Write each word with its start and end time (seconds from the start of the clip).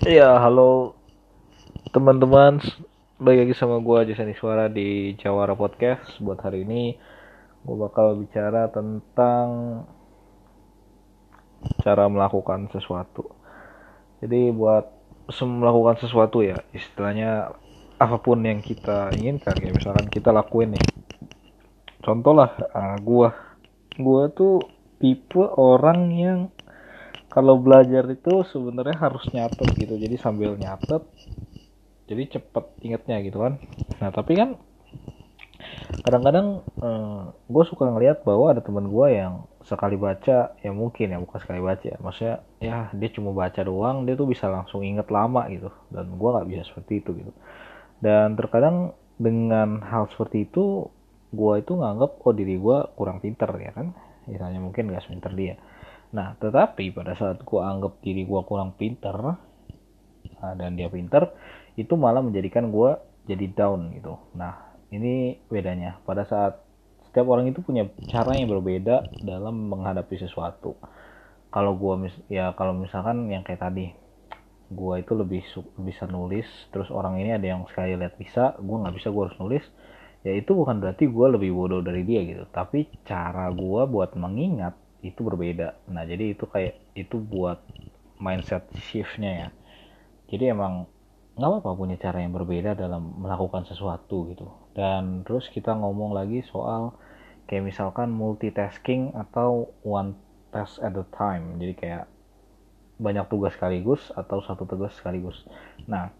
Iya, 0.00 0.40
halo 0.40 0.96
teman-teman. 1.92 2.56
Balik 3.20 3.44
lagi 3.44 3.52
sama 3.52 3.84
gue 3.84 4.08
Jason 4.08 4.32
Iswara 4.32 4.72
di 4.72 5.12
Jawara 5.20 5.52
Podcast. 5.52 6.16
Buat 6.24 6.40
hari 6.40 6.64
ini, 6.64 6.96
gue 7.60 7.76
bakal 7.76 8.16
bicara 8.16 8.72
tentang 8.72 9.48
cara 11.84 12.08
melakukan 12.08 12.72
sesuatu. 12.72 13.28
Jadi 14.24 14.48
buat 14.56 14.88
melakukan 15.36 16.00
sesuatu 16.00 16.40
ya, 16.40 16.56
istilahnya 16.72 17.52
apa 18.00 18.16
pun 18.24 18.40
yang 18.40 18.64
kita 18.64 19.12
inginkan, 19.20 19.52
kayak 19.52 19.84
misalkan 19.84 20.08
kita 20.08 20.32
lakuin 20.32 20.80
nih. 20.80 20.86
Contoh 22.00 22.32
lah, 22.32 22.56
uh, 22.72 22.96
gue, 23.04 23.28
gue 24.00 24.22
tuh 24.32 24.64
tipe 24.96 25.44
orang 25.44 26.08
yang 26.08 26.48
kalau 27.30 27.62
belajar 27.62 28.02
itu 28.10 28.42
sebenarnya 28.50 28.98
harus 28.98 29.22
nyatet 29.30 29.70
gitu. 29.78 29.94
Jadi 29.94 30.18
sambil 30.18 30.58
nyatet 30.58 31.06
jadi 32.10 32.38
cepet 32.38 32.64
ingetnya 32.82 33.22
gitu 33.22 33.38
kan. 33.38 33.62
Nah 34.02 34.10
tapi 34.10 34.34
kan 34.34 34.58
kadang-kadang 36.02 36.66
eh, 36.82 37.22
gue 37.46 37.64
suka 37.70 37.86
ngeliat 37.86 38.26
bahwa 38.26 38.50
ada 38.50 38.58
teman 38.58 38.90
gue 38.90 39.06
yang 39.14 39.46
sekali 39.62 39.94
baca 39.94 40.58
ya 40.58 40.72
mungkin 40.74 41.14
ya 41.14 41.22
bukan 41.22 41.38
sekali 41.38 41.62
baca 41.62 41.86
ya. 41.86 41.96
Maksudnya 42.02 42.36
ya 42.58 42.90
dia 42.90 43.10
cuma 43.14 43.30
baca 43.30 43.62
doang 43.62 44.02
dia 44.10 44.18
tuh 44.18 44.26
bisa 44.26 44.50
langsung 44.50 44.82
inget 44.82 45.06
lama 45.14 45.46
gitu. 45.54 45.70
Dan 45.94 46.18
gue 46.18 46.28
nggak 46.34 46.48
bisa 46.50 46.62
seperti 46.66 46.98
itu 46.98 47.14
gitu. 47.14 47.32
Dan 48.02 48.34
terkadang 48.34 48.98
dengan 49.22 49.78
hal 49.86 50.10
seperti 50.10 50.50
itu 50.50 50.90
gue 51.30 51.54
itu 51.62 51.72
nganggep 51.78 52.26
oh 52.26 52.34
diri 52.34 52.58
gue 52.58 52.78
kurang 52.98 53.22
pinter 53.22 53.54
ya 53.62 53.70
kan? 53.70 53.94
Misalnya 54.26 54.58
mungkin 54.58 54.90
gak 54.90 55.06
sepinter 55.06 55.30
dia 55.38 55.54
Nah, 56.10 56.34
tetapi 56.42 56.90
pada 56.90 57.14
saat 57.14 57.46
gue 57.46 57.60
anggap 57.62 58.02
diri 58.02 58.26
gue 58.26 58.40
kurang 58.42 58.74
pinter 58.74 59.14
nah, 59.14 60.52
dan 60.58 60.74
dia 60.74 60.90
pinter, 60.90 61.30
itu 61.78 61.94
malah 61.94 62.18
menjadikan 62.18 62.74
gue 62.74 62.98
jadi 63.30 63.46
down 63.54 63.94
gitu. 63.94 64.18
Nah, 64.34 64.74
ini 64.90 65.38
bedanya. 65.46 66.02
Pada 66.02 66.26
saat 66.26 66.58
setiap 67.10 67.30
orang 67.30 67.50
itu 67.50 67.62
punya 67.62 67.86
cara 68.10 68.34
yang 68.34 68.50
berbeda 68.50 69.22
dalam 69.22 69.70
menghadapi 69.70 70.18
sesuatu. 70.18 70.74
Kalau 71.50 71.74
gue 71.74 71.94
mis 72.06 72.14
ya 72.30 72.54
kalau 72.54 72.74
misalkan 72.74 73.26
yang 73.30 73.42
kayak 73.42 73.62
tadi, 73.62 73.90
gue 74.70 74.94
itu 75.02 75.12
lebih 75.18 75.42
bisa 75.82 76.06
nulis, 76.06 76.46
terus 76.70 76.90
orang 76.94 77.18
ini 77.18 77.34
ada 77.34 77.42
yang 77.42 77.66
sekali 77.66 77.98
lihat 77.98 78.14
bisa, 78.18 78.54
gue 78.58 78.76
nggak 78.78 78.94
bisa, 78.94 79.10
gue 79.10 79.22
harus 79.26 79.38
nulis. 79.42 79.64
Ya 80.22 80.38
itu 80.38 80.54
bukan 80.54 80.78
berarti 80.78 81.10
gue 81.10 81.26
lebih 81.26 81.50
bodoh 81.50 81.82
dari 81.82 82.06
dia 82.06 82.22
gitu, 82.22 82.46
tapi 82.54 82.86
cara 83.02 83.50
gue 83.50 83.82
buat 83.90 84.14
mengingat 84.14 84.78
itu 85.00 85.20
berbeda. 85.24 85.80
Nah 85.88 86.04
jadi 86.04 86.36
itu 86.36 86.44
kayak 86.44 86.80
itu 86.96 87.16
buat 87.16 87.60
mindset 88.20 88.68
shiftnya 88.90 89.32
ya. 89.32 89.48
Jadi 90.30 90.52
emang 90.52 90.86
nggak 91.34 91.48
apa-apa 91.48 91.70
punya 91.72 91.96
cara 91.96 92.20
yang 92.20 92.36
berbeda 92.36 92.76
dalam 92.76 93.16
melakukan 93.18 93.64
sesuatu 93.64 94.28
gitu. 94.30 94.46
Dan 94.76 95.24
terus 95.24 95.48
kita 95.48 95.72
ngomong 95.72 96.12
lagi 96.12 96.44
soal 96.44 96.94
kayak 97.48 97.66
misalkan 97.66 98.12
multitasking 98.12 99.16
atau 99.16 99.72
one 99.82 100.14
task 100.52 100.78
at 100.84 100.94
a 100.94 101.06
time. 101.16 101.56
Jadi 101.58 101.74
kayak 101.74 102.04
banyak 103.00 103.24
tugas 103.32 103.56
sekaligus 103.56 104.12
atau 104.12 104.44
satu 104.44 104.68
tugas 104.68 104.92
sekaligus. 104.92 105.48
Nah 105.88 106.12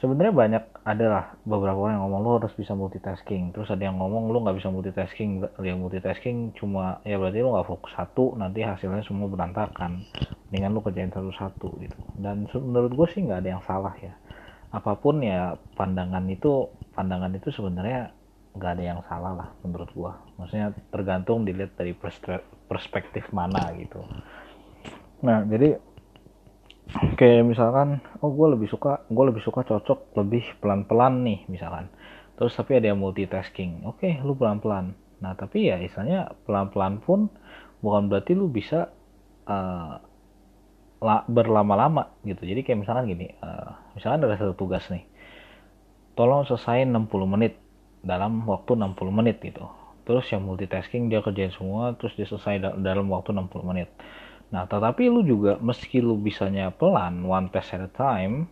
sebenarnya 0.00 0.34
banyak 0.34 0.64
adalah 0.82 1.36
beberapa 1.44 1.76
orang 1.76 2.00
yang 2.00 2.04
ngomong 2.08 2.20
lo 2.24 2.30
harus 2.40 2.54
bisa 2.56 2.72
multitasking. 2.72 3.52
Terus 3.52 3.68
ada 3.68 3.84
yang 3.84 4.00
ngomong 4.00 4.32
lo 4.32 4.40
nggak 4.42 4.56
bisa 4.56 4.72
multitasking. 4.72 5.44
Yang 5.60 5.78
multitasking 5.78 6.56
cuma 6.56 7.04
ya 7.04 7.20
berarti 7.20 7.44
lo 7.44 7.54
nggak 7.54 7.68
fokus 7.68 7.92
satu 7.94 8.34
nanti 8.40 8.64
hasilnya 8.64 9.04
semua 9.04 9.28
berantakan. 9.28 10.02
Dengan 10.50 10.74
lo 10.74 10.82
kerjain 10.82 11.14
satu-satu 11.14 11.68
gitu. 11.78 11.98
Dan 12.18 12.48
menurut 12.50 12.92
gue 12.96 13.06
sih 13.14 13.22
nggak 13.22 13.40
ada 13.44 13.50
yang 13.54 13.62
salah 13.68 13.94
ya. 14.00 14.16
Apa 14.74 14.98
pun 14.98 15.22
ya 15.22 15.54
pandangan 15.78 16.26
itu 16.26 16.66
pandangan 16.96 17.30
itu 17.36 17.54
sebenarnya 17.54 18.10
nggak 18.50 18.72
ada 18.74 18.82
yang 18.82 19.00
salah 19.06 19.32
lah 19.38 19.48
menurut 19.62 19.86
gue 19.94 20.12
maksudnya 20.34 20.74
tergantung 20.90 21.46
dilihat 21.46 21.78
dari 21.78 21.94
perspektif 22.66 23.30
mana 23.30 23.70
gitu. 23.78 24.02
Nah 25.22 25.46
jadi 25.46 25.78
kayak 27.18 27.46
misalkan 27.46 28.02
oh 28.24 28.30
gue 28.32 28.56
lebih 28.56 28.68
suka 28.70 29.06
gue 29.06 29.24
lebih 29.28 29.42
suka 29.44 29.62
cocok 29.62 30.16
lebih 30.18 30.44
pelan 30.58 30.84
pelan 30.88 31.22
nih 31.22 31.46
misalkan. 31.46 31.88
Terus 32.40 32.56
tapi 32.56 32.80
ada 32.80 32.90
yang 32.92 33.00
multitasking. 33.00 33.84
Oke 33.84 34.16
okay, 34.16 34.24
lu 34.24 34.34
pelan 34.34 34.58
pelan 34.58 34.96
nah 35.20 35.36
tapi 35.36 35.68
ya 35.68 35.76
istilahnya 35.76 36.32
pelan 36.48 36.72
pelan 36.72 36.96
pun 37.04 37.28
bukan 37.84 38.08
berarti 38.08 38.32
lu 38.32 38.48
bisa 38.48 38.88
uh, 39.44 40.00
berlama-lama 41.28 42.12
gitu. 42.24 42.44
Jadi 42.44 42.60
kayak 42.64 42.84
misalkan 42.84 43.08
gini 43.08 43.28
uh, 43.40 43.76
misalkan 43.96 44.24
ada 44.24 44.36
satu 44.36 44.56
tugas 44.56 44.84
nih. 44.88 45.04
Tolong 46.18 46.44
selesai 46.44 46.84
60 46.84 47.06
menit 47.28 47.56
dalam 48.00 48.44
waktu 48.48 48.76
60 48.76 48.96
menit 49.12 49.38
gitu. 49.40 49.64
Terus 50.08 50.26
yang 50.32 50.42
multitasking 50.48 51.12
dia 51.12 51.22
kerjain 51.22 51.52
semua 51.54 51.94
terus 51.94 52.16
dia 52.16 52.26
selesai 52.26 52.80
dalam 52.80 53.06
waktu 53.12 53.30
60 53.36 53.62
menit 53.62 53.88
Nah, 54.50 54.66
tetapi 54.66 55.06
lu 55.06 55.22
juga 55.22 55.62
meski 55.62 56.02
lu 56.02 56.18
bisanya 56.18 56.74
pelan, 56.74 57.22
one 57.22 57.46
pass 57.54 57.70
at 57.70 57.86
a 57.86 57.90
time, 57.94 58.50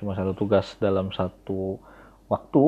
cuma 0.00 0.16
satu 0.16 0.32
tugas 0.32 0.72
dalam 0.80 1.12
satu 1.12 1.76
waktu, 2.32 2.64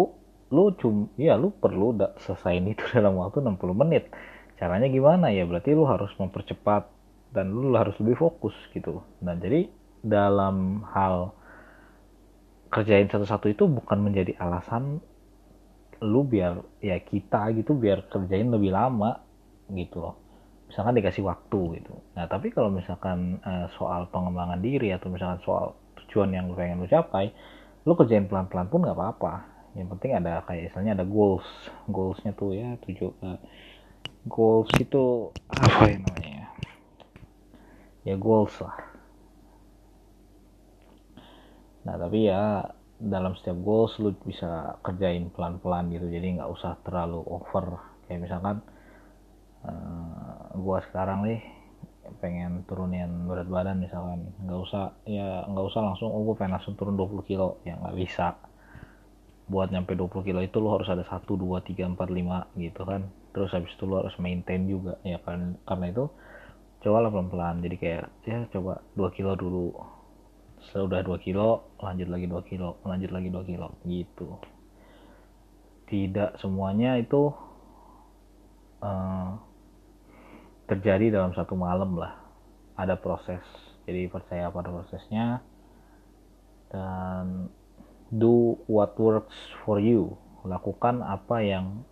lu 0.53 0.65
cum 0.77 1.09
ya 1.17 1.41
lu 1.41 1.55
perlu 1.57 1.97
selesai 2.21 2.61
itu 2.61 2.85
dalam 2.97 3.17
waktu 3.17 3.41
60 3.41 3.73
menit. 3.73 4.13
Caranya 4.61 4.93
gimana 4.93 5.33
ya? 5.33 5.49
Berarti 5.49 5.73
lu 5.73 5.89
harus 5.89 6.13
mempercepat 6.21 6.85
dan 7.33 7.49
lu 7.49 7.73
harus 7.73 7.97
lebih 7.97 8.21
fokus 8.21 8.53
gitu. 8.77 9.01
Nah, 9.25 9.33
jadi 9.41 9.73
dalam 10.05 10.85
hal 10.93 11.33
kerjain 12.69 13.09
satu-satu 13.09 13.51
itu 13.51 13.65
bukan 13.67 13.99
menjadi 14.05 14.37
alasan 14.37 15.01
lu 16.01 16.25
biar 16.25 16.65
ya 16.81 16.97
kita 16.97 17.53
gitu 17.57 17.77
biar 17.77 18.09
kerjain 18.09 18.49
lebih 18.49 18.73
lama 18.73 19.21
gitu 19.69 20.01
loh 20.01 20.30
misalkan 20.71 20.95
dikasih 20.95 21.27
waktu 21.27 21.83
gitu. 21.83 21.95
Nah 22.15 22.31
tapi 22.31 22.55
kalau 22.55 22.71
misalkan 22.71 23.43
uh, 23.43 23.67
soal 23.75 24.07
pengembangan 24.15 24.63
diri 24.63 24.95
atau 24.95 25.11
misalkan 25.11 25.43
soal 25.43 25.75
tujuan 26.07 26.31
yang 26.31 26.47
lu 26.47 26.55
pengen 26.55 26.79
lu 26.79 26.87
capai, 26.87 27.35
lu 27.83 27.99
kerjain 27.99 28.31
pelan-pelan 28.31 28.71
pun 28.71 28.87
nggak 28.87 28.95
apa-apa. 28.95 29.35
Yang 29.75 29.99
penting 29.99 30.11
ada 30.15 30.47
kayak 30.47 30.71
misalnya 30.71 31.03
ada 31.03 31.07
goals, 31.07 31.47
goalsnya 31.91 32.31
tuh 32.39 32.55
ya 32.55 32.79
tujuh 32.87 33.11
uh, 33.27 33.39
goals 34.31 34.71
itu 34.79 35.35
apa 35.51 35.91
ya 35.91 35.99
namanya 35.99 36.31
ya? 36.31 36.47
Ya 38.07 38.15
goals 38.15 38.55
lah. 38.63 38.79
Nah 41.83 41.95
tapi 41.99 42.31
ya 42.31 42.71
dalam 43.01 43.33
setiap 43.35 43.57
goals 43.65 43.97
lu 43.97 44.13
bisa 44.23 44.77
kerjain 44.85 45.33
pelan-pelan 45.33 45.89
gitu 45.89 46.07
jadi 46.13 46.37
nggak 46.37 46.53
usah 46.53 46.77
terlalu 46.85 47.25
over 47.25 47.81
kayak 48.05 48.29
misalkan 48.29 48.61
uh, 49.65 50.00
gua 50.55 50.83
sekarang 50.91 51.27
nih 51.27 51.41
pengen 52.19 52.67
turunin 52.67 53.31
berat 53.31 53.47
badan 53.47 53.79
misalkan. 53.79 54.35
Nggak 54.43 54.61
usah 54.67 54.85
ya 55.07 55.47
nggak 55.47 55.67
usah 55.71 55.81
langsung 55.85 56.11
oh 56.11 56.27
gue 56.27 56.35
pengen 56.35 56.59
langsung 56.59 56.75
turun 56.75 56.99
20 56.99 57.23
kilo. 57.29 57.63
Ya 57.63 57.79
nggak 57.79 57.95
bisa. 57.95 58.35
Buat 59.47 59.71
nyampe 59.71 59.95
20 59.95 60.27
kilo 60.27 60.41
itu 60.43 60.59
lo 60.59 60.75
harus 60.75 60.91
ada 60.91 61.07
1, 61.07 61.27
2, 61.27 61.39
3, 61.39 61.95
4, 61.95 61.95
5 61.95 62.59
gitu 62.59 62.83
kan. 62.83 63.03
Terus 63.31 63.51
habis 63.55 63.71
itu 63.75 63.85
lo 63.87 64.03
harus 64.03 64.15
maintain 64.19 64.67
juga 64.67 64.99
ya 65.07 65.23
kan. 65.23 65.55
Karena 65.63 65.87
itu 65.91 66.11
coba 66.83 67.07
lah 67.07 67.11
pelan-pelan. 67.15 67.63
Jadi 67.63 67.77
kayak 67.79 68.05
ya 68.27 68.39
coba 68.51 68.83
2 68.99 69.17
kilo 69.17 69.33
dulu. 69.39 69.69
Sudah 70.75 71.07
2 71.07 71.15
kilo 71.23 71.79
lanjut 71.79 72.09
lagi 72.11 72.27
2 72.27 72.51
kilo 72.51 72.83
lanjut 72.83 73.11
lagi 73.15 73.29
2 73.31 73.51
kilo 73.51 73.69
gitu. 73.87 74.29
Tidak 75.91 76.39
semuanya 76.39 76.95
itu 76.95 77.35
uh, 78.79 79.30
terjadi 80.71 81.19
dalam 81.19 81.35
satu 81.35 81.59
malam 81.59 81.99
lah. 81.99 82.15
Ada 82.79 82.95
proses. 82.95 83.43
Jadi 83.85 84.07
percaya 84.07 84.55
pada 84.55 84.71
prosesnya. 84.71 85.43
Dan 86.71 87.51
do 88.15 88.55
what 88.71 88.95
works 88.95 89.35
for 89.67 89.83
you. 89.83 90.15
Lakukan 90.47 91.03
apa 91.03 91.43
yang 91.43 91.83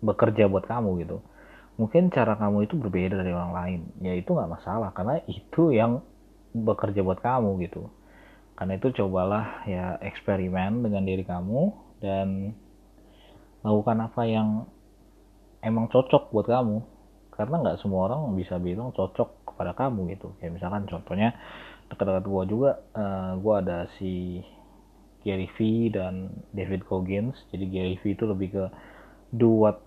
bekerja 0.00 0.48
buat 0.48 0.64
kamu 0.64 1.04
gitu. 1.04 1.20
Mungkin 1.76 2.08
cara 2.08 2.36
kamu 2.40 2.64
itu 2.64 2.74
berbeda 2.80 3.20
dari 3.20 3.32
orang 3.36 3.52
lain. 3.52 3.80
Ya 4.00 4.16
itu 4.16 4.32
nggak 4.32 4.50
masalah 4.50 4.90
karena 4.96 5.20
itu 5.28 5.72
yang 5.72 6.00
bekerja 6.56 7.04
buat 7.04 7.20
kamu 7.20 7.60
gitu. 7.68 7.92
Karena 8.56 8.76
itu 8.76 8.92
cobalah 8.92 9.64
ya 9.68 9.96
eksperimen 10.00 10.84
dengan 10.84 11.02
diri 11.04 11.24
kamu 11.24 11.72
dan 12.04 12.52
lakukan 13.62 13.98
apa 14.10 14.22
yang 14.26 14.66
emang 15.62 15.86
cocok 15.88 16.34
buat 16.34 16.50
kamu 16.50 16.91
karena 17.32 17.64
nggak 17.64 17.78
semua 17.80 18.06
orang 18.12 18.36
bisa 18.36 18.60
bilang 18.60 18.92
cocok 18.92 19.48
kepada 19.48 19.72
kamu 19.72 20.14
gitu. 20.16 20.36
Kayak 20.38 20.60
misalkan 20.60 20.84
contohnya 20.86 21.34
dekat-dekat 21.88 22.24
gue 22.24 22.42
juga 22.48 22.70
uh, 22.92 23.00
eh, 23.00 23.32
gue 23.40 23.54
ada 23.56 23.78
si 23.96 24.12
Gary 25.22 25.48
V 25.56 25.58
dan 25.92 26.44
David 26.52 26.84
Goggins. 26.86 27.36
Jadi 27.50 27.64
Gary 27.72 27.96
V 28.00 28.04
itu 28.12 28.24
lebih 28.28 28.48
ke 28.52 28.64
what 29.42 29.80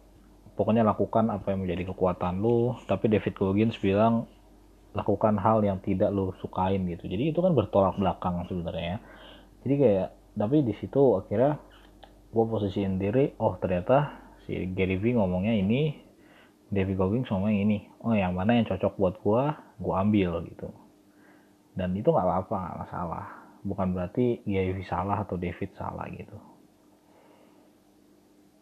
pokoknya 0.57 0.87
lakukan 0.87 1.29
apa 1.29 1.53
yang 1.53 1.67
menjadi 1.67 1.91
kekuatan 1.91 2.39
lo 2.39 2.79
tapi 2.89 3.11
David 3.11 3.35
Goggins 3.35 3.75
bilang 3.77 4.25
lakukan 4.95 5.35
hal 5.35 5.59
yang 5.61 5.83
tidak 5.83 6.09
lo 6.09 6.33
sukain 6.39 6.87
gitu. 6.87 7.05
Jadi 7.05 7.35
itu 7.35 7.39
kan 7.43 7.51
bertolak 7.51 7.99
belakang 7.99 8.41
sebenarnya 8.47 9.03
jadi 9.65 9.75
kayak 9.81 10.09
tapi 10.37 10.61
di 10.61 10.73
situ 10.77 11.17
akhirnya 11.17 11.57
gue 12.29 12.43
posisiin 12.45 13.01
diri 13.01 13.33
oh 13.41 13.57
ternyata 13.57 14.13
si 14.45 14.69
Gary 14.77 15.01
Vee 15.01 15.17
ngomongnya 15.17 15.57
ini 15.57 16.04
David 16.73 16.97
Goggins 16.97 17.29
ngomongnya 17.29 17.61
ini 17.61 17.77
oh 18.01 18.13
yang 18.17 18.33
mana 18.33 18.57
yang 18.57 18.65
cocok 18.65 18.93
buat 18.97 19.15
gue 19.21 19.43
gue 19.81 19.93
ambil 19.95 20.31
gitu. 20.49 20.69
Dan 21.75 21.91
itu 21.93 22.07
nggak 22.07 22.25
apa-apa 22.25 22.55
nggak 22.55 22.79
masalah. 22.87 23.25
Bukan 23.65 23.87
berarti 23.97 24.45
Vee 24.45 24.85
salah 24.85 25.25
atau 25.25 25.35
David 25.35 25.73
salah 25.75 26.05
gitu. 26.09 26.37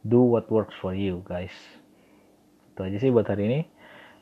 Do 0.03 0.23
what 0.27 0.51
works 0.51 0.75
for 0.83 0.91
you 0.91 1.23
guys. 1.23 1.53
Itu 2.75 2.83
aja 2.83 2.97
sih 2.99 3.13
buat 3.13 3.27
hari 3.29 3.47
ini. 3.47 3.59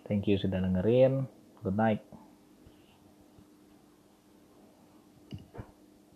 Thank 0.05 0.29
you 0.29 0.37
sudah 0.37 0.61
dengerin. 0.61 1.25
Good 1.61 1.77
night 1.77 2.01